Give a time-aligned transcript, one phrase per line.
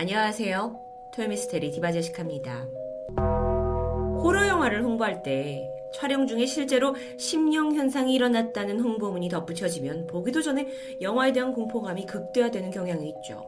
[0.00, 0.78] 안녕하세요.
[1.12, 2.68] 토요미스테리 디바제시카입니다.
[4.22, 10.68] 호러 영화를 홍보할 때 촬영 중에 실제로 심령 현상이 일어났다는 홍보문이 덧붙여지면 보기도 전에
[11.00, 13.44] 영화에 대한 공포감이 극대화되는 경향이 있죠.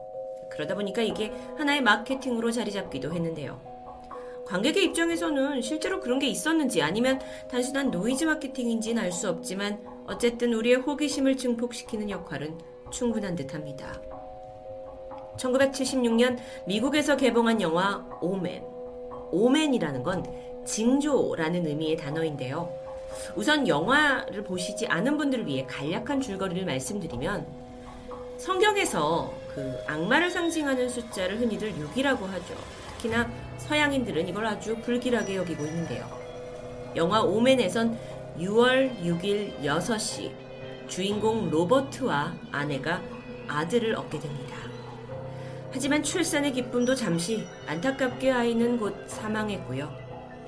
[0.51, 3.61] 그러다 보니까 이게 하나의 마케팅으로 자리 잡기도 했는데요.
[4.45, 10.79] 관객의 입장에서는 실제로 그런 게 있었는지 아니면 단순한 노이즈 마케팅인지는 알 수 없지만 어쨌든 우리의
[10.79, 12.59] 호기심을 증폭시키는 역할은
[12.91, 14.03] 충분한 듯 합니다.
[15.41, 18.63] 1976년 미국에서 개봉한 영화 오맨.
[19.33, 20.25] 오맨이라는 건
[20.65, 22.71] 징조라는 의미의 단어인데요.
[23.35, 27.47] 우선 영화를 보시지 않은 분들을 위해 간략한 줄거리를 말씀드리면
[28.39, 32.55] 성경에서 그 악마를 상징하는 숫자를 흔히들 6이라고 하죠.
[32.97, 36.09] 특히나 서양인들은 이걸 아주 불길하게 여기고 있는데요.
[36.97, 37.99] 영화 오맨에선
[38.39, 40.31] 6월 6일 6시
[40.89, 43.03] 주인공 로버트와 아내가
[43.49, 44.57] 아들을 얻게 됩니다.
[45.73, 49.91] 하지만 출산의 기쁨도 잠시 안타깝게 아이는 곧 사망했고요.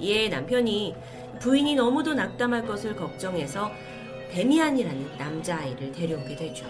[0.00, 0.96] 이에 남편이
[1.40, 3.70] 부인이 너무도 낙담할 것을 걱정해서
[4.32, 6.66] 데미안이라는 남자아이를 데려오게 되죠.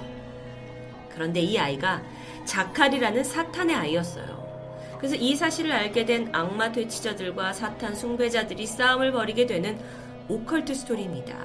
[1.08, 2.02] 그런데 이 아이가
[2.44, 4.42] 자칼이라는 사탄의 아이였어요.
[4.98, 9.78] 그래서 이 사실을 알게 된 악마 되치자들과 사탄 숭배자들이 싸움을 벌이게 되는
[10.28, 11.44] 오컬트 스토리입니다.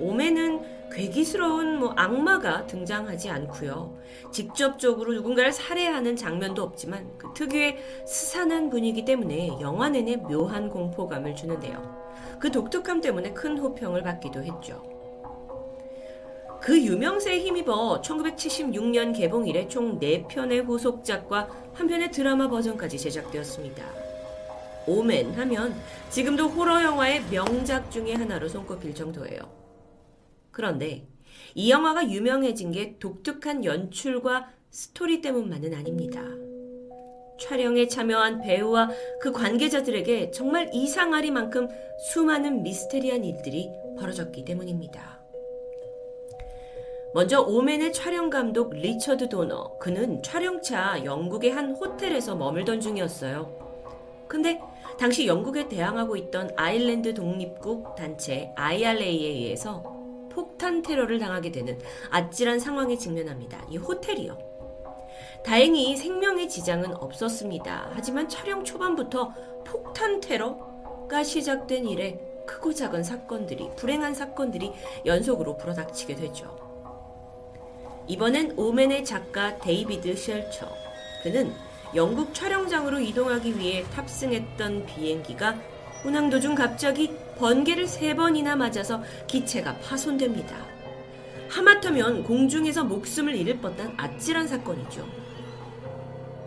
[0.00, 3.96] 오멘은 괴기스러운 뭐 악마가 등장하지 않고요.
[4.32, 12.08] 직접적으로 누군가를 살해하는 장면도 없지만 그 특유의 스산한 분위기 때문에 영화 내내 묘한 공포감을 주는데요.
[12.38, 14.82] 그 독특함 때문에 큰 호평을 받기도 했죠.
[16.60, 23.84] 그 유명세에 힘입어 1976년 개봉 이래 총 4편의 후속작과 한 편의 드라마 버전까지 제작되었습니다.
[24.86, 25.74] 오멘 하면
[26.10, 29.67] 지금도 호러 영화의 명작 중의 하나로 손꼽힐 정도예요.
[30.58, 31.06] 그런데
[31.54, 36.20] 이 영화가 유명해진 게 독특한 연출과 스토리 때문만은 아닙니다.
[37.40, 41.68] 촬영에 참여한 배우와 그 관계자들에게 정말 이상하리만큼
[42.10, 43.70] 수많은 미스테리한 일들이
[44.00, 45.20] 벌어졌기 때문입니다.
[47.14, 49.78] 먼저 오멘의 촬영 감독 리처드 도너.
[49.78, 54.26] 그는 촬영차 영국의 한 호텔에서 머물던 중이었어요.
[54.26, 54.60] 근데
[54.98, 61.78] 당시 영국에 대항하고 있던 아일랜드 독립국 단체 IRA에 의해서 폭탄 테러를 당하게 되는
[62.10, 63.64] 아찔한 상황에 직면합니다.
[63.70, 64.38] 이 호텔이요.
[65.44, 67.90] 다행히 생명에 지장은 없었습니다.
[67.92, 69.32] 하지만 촬영 초반부터
[69.64, 74.72] 폭탄 테러가 시작된 이래 크고 작은 사건들이, 불행한 사건들이
[75.04, 76.56] 연속으로 불어닥치게 되죠.
[78.06, 80.66] 이번엔 오멘의 작가 데이비드 셀처.
[81.22, 81.52] 그는
[81.94, 85.56] 영국 촬영장으로 이동하기 위해 탑승했던 비행기가
[86.04, 90.56] 운항 도중 갑자기 번개를 세 번이나 맞아서 기체가 파손됩니다.
[91.48, 95.06] 하마터면 공중에서 목숨을 잃을 뻔한 아찔한 사건이죠.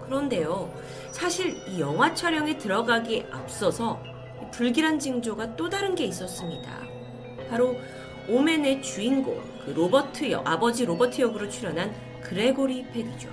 [0.05, 0.71] 그런데요,
[1.11, 4.01] 사실 이 영화 촬영에 들어가기 앞서서
[4.51, 6.69] 불길한 징조가 또 다른 게 있었습니다.
[7.49, 7.77] 바로
[8.27, 13.29] 오맨의 주인공, 그 로버트 역, 아버지 로버트 역으로 출연한 그레고리 팩이죠.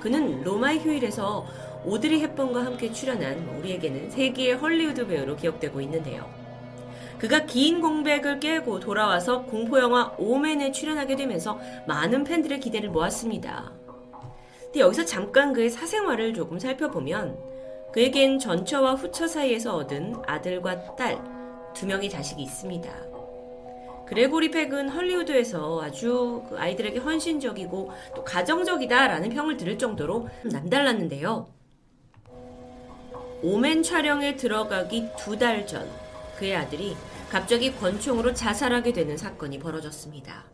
[0.00, 1.46] 그는 로마의 휴일에서
[1.84, 6.45] 오드리 헵번과 함께 출연한 우리에게는 세계의 헐리우드 배우로 기억되고 있는데요.
[7.18, 13.72] 그가 긴 공백을 깨고 돌아와서 공포영화 오맨에 출연하게 되면서 많은 팬들의 기대를 모았습니다.
[14.60, 17.38] 근데 여기서 잠깐 그의 사생활을 조금 살펴보면
[17.92, 21.18] 그에겐 전처와 후처 사이에서 얻은 아들과 딸
[21.76, 22.90] 두 명의 자식이 있습니다.
[24.06, 31.48] 그레고리 팩은 헐리우드에서 아주 그 아이들에게 헌신적이고 또 가정적이다라는 평을 들을 정도로 남달랐는데요.
[33.42, 35.86] 오멘 촬영에 들어가기 두 달 전
[36.36, 36.94] 그의 아들이
[37.30, 40.44] 갑자기 권총으로 자살하게 되는 사건이 벌어졌습니다.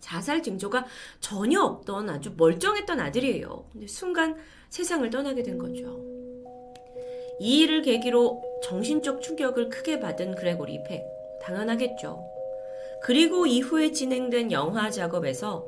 [0.00, 0.86] 자살 징조가
[1.20, 3.66] 전혀 없던 아주 멀쩡했던 아들이에요.
[3.72, 4.36] 근데 순간
[4.70, 6.00] 세상을 떠나게 된 거죠.
[7.38, 11.04] 이 일을 계기로 정신적 충격을 크게 받은 그레고리 팩.
[11.42, 12.22] 당연하겠죠.
[13.02, 15.66] 그리고 이후에 진행된 영화 작업에서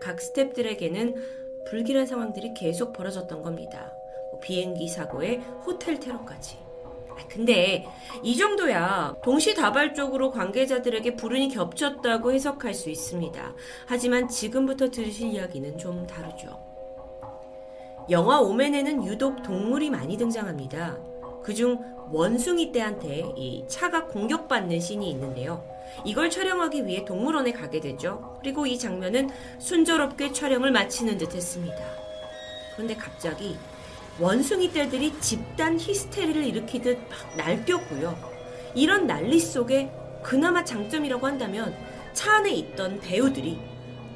[0.00, 3.92] 각 스탭들에게는 불길한 상황들이 계속 벌어졌던 겁니다.
[4.30, 6.69] 뭐 비행기 사고에 호텔 테러까지.
[7.20, 7.86] 아, 근데
[8.22, 13.54] 이 정도야 동시다발적으로 관계자들에게 불운이 겹쳤다고 해석할 수 있습니다.
[13.86, 16.58] 하지만 지금부터 들으실 이야기는 좀 다르죠.
[18.10, 20.98] 영화 오맨에는 유독 동물이 많이 등장합니다.
[21.42, 21.78] 그중
[22.10, 25.64] 원숭이 떼한테 이 차가 공격받는 씬이 있는데요.
[26.04, 28.36] 이걸 촬영하기 위해 동물원에 가게 되죠.
[28.40, 29.28] 그리고 이 장면은
[29.58, 31.78] 순조롭게 촬영을 마치는 듯 했습니다.
[32.74, 33.56] 그런데 갑자기
[34.20, 38.14] 원숭이 떼들이 집단 히스테리를 일으키듯 막 날뛰었고요.
[38.74, 39.90] 이런 난리 속에
[40.22, 41.74] 그나마 장점이라고 한다면
[42.12, 43.58] 차 안에 있던 배우들이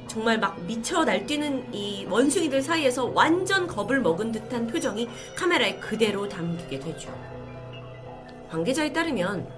[0.06, 6.81] 정말 막 미쳐 날뛰는 이 원숭이들 사이에서 완전 겁을 먹은 듯한 표정이 카메라에 그대로 담기게
[6.81, 7.11] 되죠.
[8.50, 9.49] 관계자에 따르면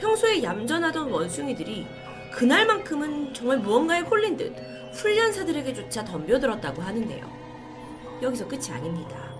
[0.00, 1.86] 평소에 얌전하던 원숭이들이
[2.32, 4.54] 그날만큼은 정말 무언가에 홀린 듯
[4.92, 7.26] 훈련사들에게조차 덤벼들었다고 하는데요.
[8.22, 9.33] 여기서 끝이 아닙니다.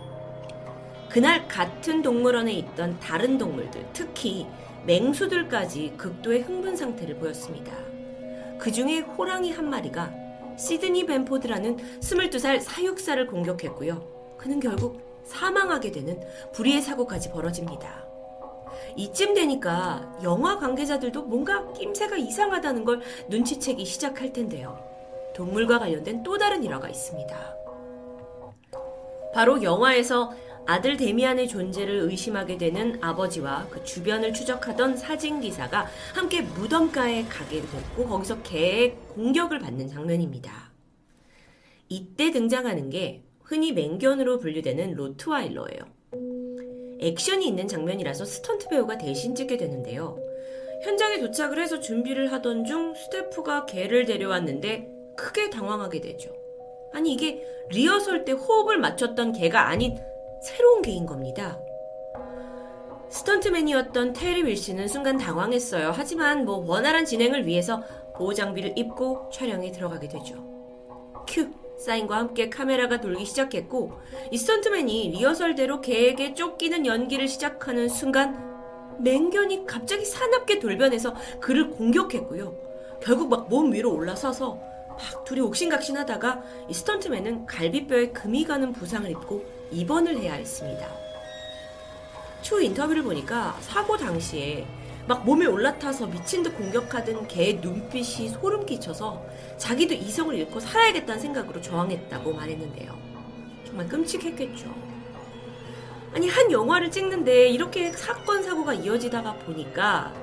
[1.14, 4.49] 그날 같은 동물원에 있던 다른 동물들, 특히
[4.84, 7.72] 맹수들까지 극도의 흥분 상태를 보였습니다.
[8.58, 10.12] 그 중에 호랑이 한 마리가
[10.58, 14.34] 시드니 벤포드라는 22살 사육사를 공격했고요.
[14.37, 16.20] 그는 결국 사망하게 되는
[16.52, 18.05] 불의의 사고까지 벌어집니다.
[18.96, 24.84] 이쯤 되니까 영화 관계자들도 뭔가 낌새가 이상하다는 걸 눈치채기 시작할 텐데요.
[25.37, 27.55] 동물과 관련된 또 다른 일화가 있습니다.
[29.32, 30.32] 바로 영화에서
[30.66, 38.06] 아들 데미안의 존재를 의심하게 되는 아버지와 그 주변을 추적하던 사진 기사가 함께 무덤가에 가게 됐고
[38.06, 40.72] 거기서 개의 공격을 받는 장면입니다.
[41.88, 45.94] 이때 등장하는 게 흔히 맹견으로 분류되는 로트와일러예요.
[47.00, 50.19] 액션이 있는 장면이라서 스턴트 배우가 대신 찍게 되는데요.
[50.82, 56.31] 현장에 도착을 해서 준비를 하던 중 스태프가 개를 데려왔는데 크게 당황하게 되죠.
[56.93, 59.99] 아니 이게 리허설 때 호흡을 맞췄던 개가 아닌
[60.44, 61.58] 새로운 개인 겁니다.
[63.08, 65.93] 스턴트맨이었던 테리 월시는 순간 당황했어요.
[65.94, 67.82] 하지만 뭐 원활한 진행을 위해서
[68.14, 70.35] 보호 장비를 입고 촬영에 들어가게 되죠.
[71.26, 71.49] 큐
[71.79, 73.93] 사인과 함께 카메라가 돌기 시작했고
[74.31, 78.55] 이 스턴트맨이 리허설대로 개에게 쫓기는 연기를 시작하는 순간
[79.00, 82.55] 맹견이 갑자기 사납게 돌변해서 그를 공격했고요.
[83.00, 89.44] 결국 막 몸 위로 올라서서 막 둘이 옥신각신하다가 이 스턴트맨은 갈비뼈에 금이 가는 부상을 입고
[89.70, 90.88] 입원을 해야 했습니다.
[92.43, 94.67] 추후 인터뷰를 보니까 사고 당시에
[95.06, 99.23] 막 몸에 올라타서 미친 듯 공격하던 개의 눈빛이 소름 끼쳐서
[99.58, 102.96] 자기도 이성을 잃고 살아야겠다는 생각으로 저항했다고 말했는데요.
[103.67, 104.75] 정말 끔찍했겠죠.
[106.14, 110.14] 아니, 한 영화를 찍는데 이렇게 사건, 사고가 이어지다가 보니까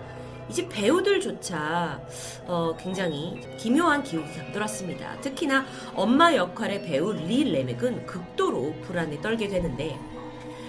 [0.52, 2.02] 이제 배우들조차
[2.46, 5.22] 어, 굉장히 기묘한 기억이 감돌았습니다.
[5.22, 5.66] 특히나
[5.96, 9.98] 엄마 역할의 배우 리 레맥은 극도로 불안에 떨게 되는데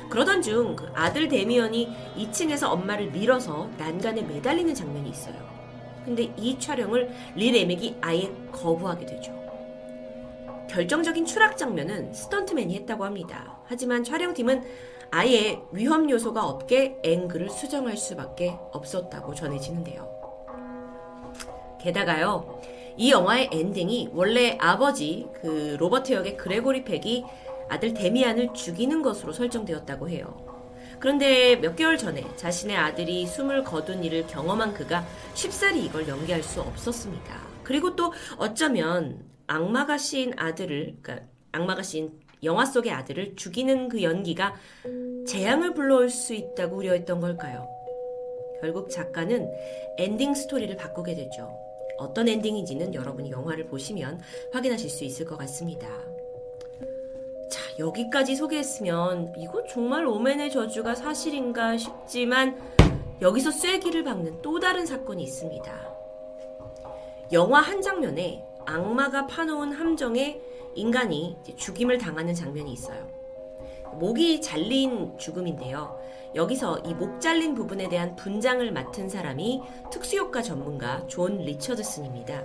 [0.08, 5.34] 그러던 중 그 아들 데미언이 2층에서 엄마를 밀어서 난간에 매달리는 장면이 있어요.
[6.04, 9.41] 근데 이 촬영을 리 레믹이 아예 거부하게 되죠.
[10.72, 13.58] 결정적인 추락 장면은 스턴트맨이 했다고 합니다.
[13.66, 14.62] 하지만 촬영팀은
[15.10, 20.08] 아예 위험 요소가 없게 앵글을 수정할 수밖에 없었다고 전해지는데요.
[21.78, 22.58] 게다가요,
[22.96, 27.26] 이 영화의 엔딩이 원래 아버지 그 로버트 역의 그레고리 펙이
[27.68, 30.34] 아들 데미안을 죽이는 것으로 설정되었다고 해요.
[30.98, 35.04] 그런데 몇 개월 전에 자신의 아들이 숨을 거둔 일을 경험한 그가
[35.34, 37.42] 쉽사리 이걸 연기할 수 없었습니다.
[37.62, 42.10] 그리고 또 어쩌면 악마가 씌인 아들을, 그러니까 악마가 씌인
[42.42, 44.54] 영화 속의 아들을 죽이는 그 연기가
[45.26, 47.68] 재앙을 불러올 수 있다고 우려했던 걸까요?
[48.62, 49.52] 결국 작가는
[49.98, 51.54] 엔딩 스토리를 바꾸게 되죠.
[51.98, 54.22] 어떤 엔딩인지는 여러분이 영화를 보시면
[54.54, 55.86] 확인하실 수 있을 것 같습니다.
[57.50, 62.58] 자, 여기까지 소개했으면 이거 정말 오맨의 저주가 사실인가 싶지만
[63.20, 65.92] 여기서 쐐기를 박는 또 다른 사건이 있습니다.
[67.32, 70.40] 영화 한 장면에 악마가 파놓은 함정에
[70.74, 73.06] 인간이 죽임을 당하는 장면이 있어요.
[73.94, 76.00] 목이 잘린 죽음인데요.
[76.34, 79.60] 여기서 이 목 잘린 부분에 대한 분장을 맡은 사람이
[79.90, 82.42] 특수효과 전문가 존 리처드슨입니다.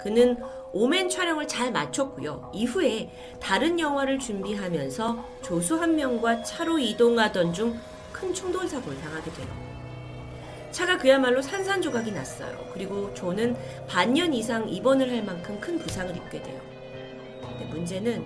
[0.00, 0.36] 그는
[0.72, 2.50] 오멘 촬영을 잘 마쳤고요.
[2.52, 7.78] 이후에 다른 영화를 준비하면서 조수 한 명과 차로 이동하던 중
[8.12, 9.46] 큰 충돌 사고를 당하게 돼요.
[10.70, 12.56] 차가 그야말로 산산조각이 났어요.
[12.72, 13.56] 그리고 존은
[13.88, 16.60] 반년 이상 입원을 할 만큼 큰 부상을 입게 돼요.
[17.70, 18.24] 문제는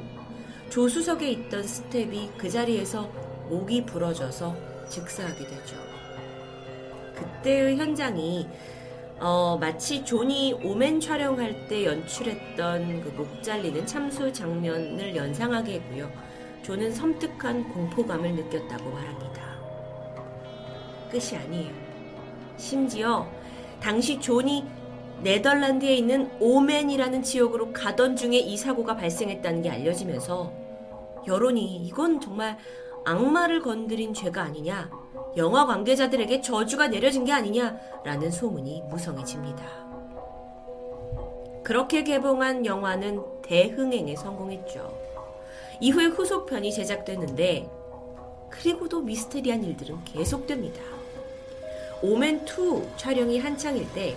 [0.71, 3.03] 조수석에 있던 스텝이 그 자리에서
[3.49, 4.57] 목이 부러져서
[4.89, 5.77] 즉사하게 되죠.
[7.15, 8.49] 그때의 현장이
[9.21, 16.11] 어, 마치 존이 오멘 촬영할 때 연출했던 그 목 잘리는 참수 장면을 연상하게 했고요.
[16.63, 19.43] 존은 섬뜩한 공포감을 느꼈다고 말합니다.
[21.11, 21.84] 끝이 아니에요.
[22.57, 23.27] 심지어
[23.81, 24.65] 당시 존이
[25.23, 30.53] 네덜란드에 있는 오멘이라는 지역으로 가던 중에 이 사고가 발생했다는 게 알려지면서
[31.27, 32.59] 여론이 이건 정말
[33.05, 34.91] 악마를 건드린 죄가 아니냐,
[35.37, 39.65] 영화 관계자들에게 저주가 내려진 게 아니냐라는 소문이 무성해집니다.
[41.63, 44.97] 그렇게 개봉한 영화는 대흥행에 성공했죠.
[45.81, 47.69] 이후에 후속편이 제작됐는데,
[48.51, 50.94] 그리고도 미스테리한 일들은 계속됩니다.
[52.05, 54.15] 오맨2 촬영이 한창일 때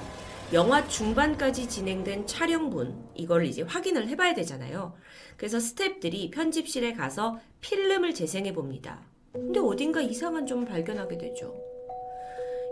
[0.51, 4.93] 영화 중반까지 진행된 촬영분 이걸 이제 확인을 해봐야 되잖아요.
[5.37, 8.99] 그래서 스탭들이 편집실에 가서 필름을 재생해 봅니다.
[9.31, 11.55] 근데 어딘가 이상한 점을 발견하게 되죠.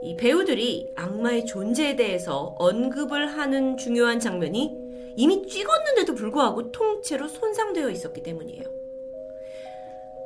[0.03, 8.22] 이 배우들이 악마의 존재에 대해서 언급을 하는 중요한 장면이 이미 찍었는데도 불구하고 통째로 손상되어 있었기
[8.22, 8.85] 때문이에요.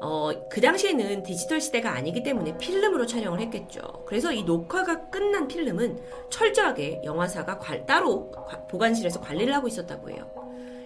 [0.02, 3.82] 어, 그 당시에는 디지털 시대가 아니기 때문에 필름으로 촬영을 했겠죠.
[4.06, 8.32] 그래서 이 녹화가 끝난 필름은 철저하게 영화사가 관, 따로
[8.70, 10.30] 보관실에서 관리를 하고 있었다고 해요.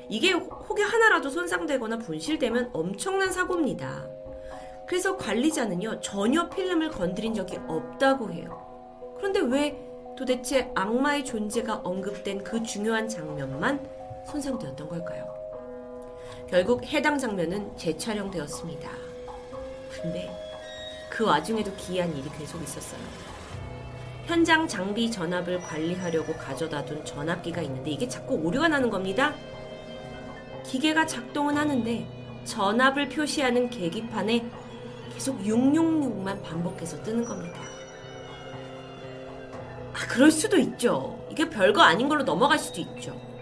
[0.09, 4.07] 이게 혹여 하나라도 손상되거나 분실되면 엄청난 사고입니다.
[4.87, 8.59] 그래서 관리자는요, 전혀 필름을 건드린 적이 없다고 해요.
[9.17, 9.79] 그런데 왜
[10.17, 13.87] 도대체 악마의 존재가 언급된 그 중요한 장면만
[14.27, 15.32] 손상되었던 걸까요?
[16.53, 18.87] 결국 해당 장면은 재촬영되었습니다.
[19.89, 20.29] 근데
[21.09, 23.01] 그 와중에도 기이한 일이 계속 있었어요.
[24.27, 29.33] 현장 장비 전압을 관리하려고 가져다 둔 전압기가 있는데 이게 자꾸 오류가 나는 겁니다.
[30.63, 32.07] 기계가 작동은 하는데
[32.45, 34.45] 전압을 표시하는 계기판에
[35.11, 37.59] 계속 666만 반복해서 뜨는 겁니다.
[39.91, 41.19] 아, 그럴 수도 있죠.
[41.31, 43.32] 이게 별거 아닌 걸로 넘어갈 수도 있죠.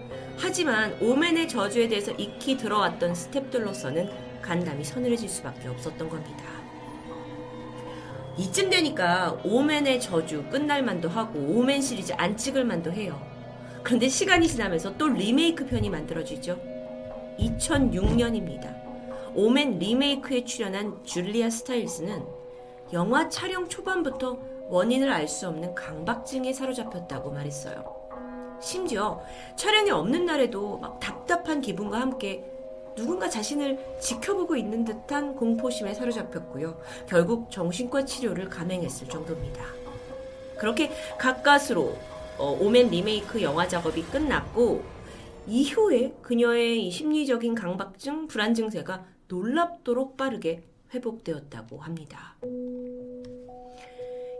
[0.42, 4.10] 하지만 오맨의 저주에 대해서 익히 들어왔던 스탭들로서는
[4.42, 6.44] 간담이 서늘해질 수밖에 없었던 겁니다.
[8.40, 13.22] 이쯤 되니까 오맨의 저주 끝날 만도 하고 오맨 시리즈 안 찍을 만도 해요.
[13.84, 16.60] 그런데 시간이 지나면서 또 리메이크 편이 만들어지죠.
[17.40, 18.82] 2006년입니다.
[19.36, 22.26] 오맨 리메이크에 출연한 줄리아 스타일스는
[22.94, 28.01] 영화 촬영 초반부터 원인을 알 수 없는 강박증에 사로잡혔다고 말했어요.
[28.62, 29.22] 심지어
[29.56, 32.46] 촬영이 없는 날에도 막 답답한 기분과 함께
[32.96, 36.78] 누군가 자신을 지켜보고 있는 듯한 공포심에 사로잡혔고요.
[37.08, 39.64] 결국 정신과 치료를 감행했을 정도입니다.
[40.58, 41.98] 그렇게 가까스로
[42.38, 44.84] 어, 오멘 리메이크 영화 작업이 끝났고
[45.48, 50.64] 이후에 그녀의 이 심리적인 강박증, 불안 증세가 놀랍도록 빠르게
[50.94, 52.36] 회복되었다고 합니다.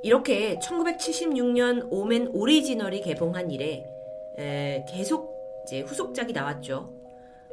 [0.04, 3.86] 이렇게 1976년 오멘 오리지널이 개봉한 이래
[4.38, 5.32] 에, 계속
[5.64, 6.94] 이제 후속작이 나왔죠.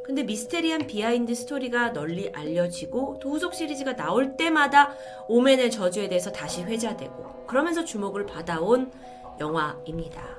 [0.05, 4.95] 근데 미스테리한 비하인드 스토리가 널리 알려지고 또 후속 시리즈가 나올 때마다
[5.29, 8.91] 오맨의 저주에 대해서 다시 회자되고 그러면서 주목을 받아온
[9.39, 10.39] 영화입니다.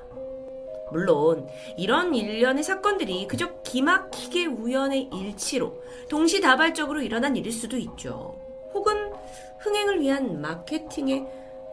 [0.90, 8.34] 물론 이런 일련의 사건들이 그저 기막히게 우연의 일치로 동시다발적으로 일어난 일일 수도 있죠.
[8.74, 9.12] 혹은
[9.60, 11.24] 흥행을 위한 마케팅에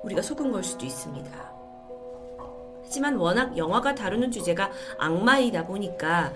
[0.04, 1.57] 우리가 속은 걸 수도 있습니다.
[2.88, 6.32] 하지만 워낙 영화가 다루는 주제가 악마이다 보니까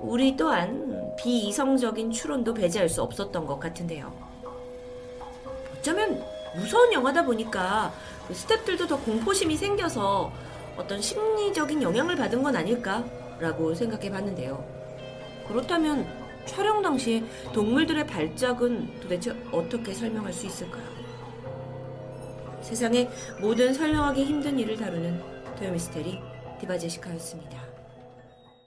[0.00, 4.12] 우리 또한 비이성적인 추론도 배제할 수 없었던 것 같은데요.
[5.78, 6.20] 어쩌면
[6.56, 7.92] 무서운 영화다 보니까
[8.26, 10.32] 그 스탭들도 더 공포심이 생겨서
[10.76, 14.64] 어떤 심리적인 영향을 받은 건 아닐까라고 생각해 봤는데요.
[15.46, 16.04] 그렇다면
[16.44, 17.22] 촬영 당시에
[17.52, 20.82] 동물들의 발작은 도대체 어떻게 설명할 수 있을까요?
[22.62, 23.08] 세상의
[23.40, 26.20] 모든 설명하기 힘든 일을 다루는 토요미스테리
[26.60, 27.63] 디바제시카였습니다.